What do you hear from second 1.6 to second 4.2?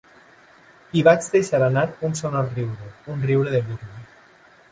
anar un sonor riure, un riure de burla.